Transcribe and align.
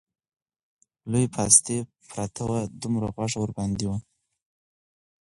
لوی 1.11 1.25
پاستي 1.35 1.77
پراته 2.09 2.41
وو، 2.47 2.59
دومره 2.81 3.07
غوښه 3.15 3.37
ورباندې 3.41 3.85
وه 3.87 3.97